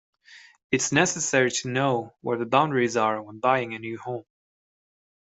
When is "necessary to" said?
0.91-1.69